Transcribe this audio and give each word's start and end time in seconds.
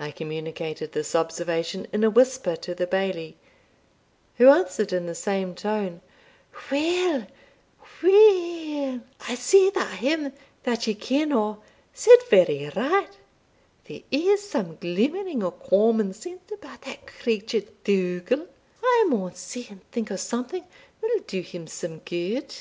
I 0.00 0.10
communicated 0.10 0.90
this 0.90 1.14
observation 1.14 1.86
in 1.92 2.02
a 2.02 2.10
whisper 2.10 2.56
to 2.56 2.74
the 2.74 2.88
Bailie, 2.88 3.36
who 4.34 4.48
answered 4.48 4.92
in 4.92 5.06
the 5.06 5.14
same 5.14 5.54
tone, 5.54 6.00
"Weel, 6.72 7.28
weel, 8.02 9.00
I 9.28 9.36
see 9.36 9.70
that 9.72 9.98
him 9.98 10.32
that 10.64 10.88
ye 10.88 10.94
ken 10.94 11.32
o' 11.32 11.62
said 11.94 12.18
very 12.28 12.68
right; 12.74 13.16
there 13.84 14.02
is 14.10 14.42
some 14.42 14.74
glimmering 14.74 15.44
o' 15.44 15.52
common 15.52 16.14
sense 16.14 16.50
about 16.50 16.82
that 16.82 17.06
creature 17.06 17.62
Dougal; 17.84 18.48
I 18.82 19.06
maun 19.08 19.36
see 19.36 19.68
and 19.70 19.88
think 19.92 20.10
o' 20.10 20.16
something 20.16 20.64
will 21.00 21.20
do 21.28 21.42
him 21.42 21.68
some 21.68 21.98
gude." 22.00 22.52